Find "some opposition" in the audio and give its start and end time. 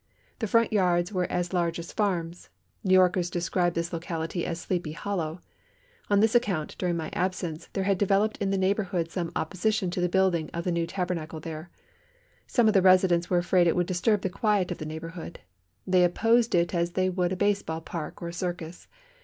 9.11-9.91